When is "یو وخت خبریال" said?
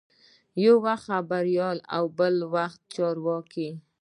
0.63-1.77